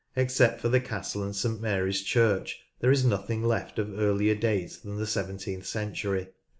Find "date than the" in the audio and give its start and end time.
4.33-5.05